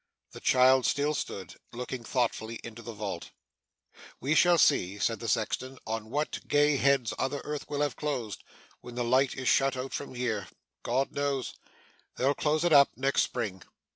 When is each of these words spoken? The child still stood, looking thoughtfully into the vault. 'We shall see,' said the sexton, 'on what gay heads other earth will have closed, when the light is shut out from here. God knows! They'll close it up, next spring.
The 0.31 0.39
child 0.39 0.87
still 0.87 1.13
stood, 1.13 1.57
looking 1.71 2.03
thoughtfully 2.03 2.59
into 2.63 2.81
the 2.81 2.91
vault. 2.91 3.29
'We 4.19 4.33
shall 4.33 4.57
see,' 4.57 4.97
said 4.97 5.19
the 5.19 5.27
sexton, 5.27 5.77
'on 5.85 6.09
what 6.09 6.39
gay 6.47 6.77
heads 6.77 7.13
other 7.19 7.39
earth 7.43 7.69
will 7.69 7.81
have 7.81 7.95
closed, 7.97 8.43
when 8.79 8.95
the 8.95 9.03
light 9.03 9.35
is 9.35 9.47
shut 9.47 9.77
out 9.77 9.93
from 9.93 10.15
here. 10.15 10.47
God 10.81 11.11
knows! 11.11 11.53
They'll 12.15 12.33
close 12.33 12.63
it 12.65 12.73
up, 12.73 12.89
next 12.95 13.21
spring. 13.21 13.61